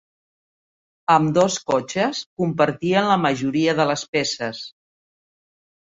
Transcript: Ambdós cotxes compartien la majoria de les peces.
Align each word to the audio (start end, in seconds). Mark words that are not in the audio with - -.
Ambdós 1.15 1.59
cotxes 1.73 2.23
compartien 2.41 3.13
la 3.13 3.21
majoria 3.29 3.79
de 3.83 3.89
les 3.95 4.09
peces. 4.19 4.69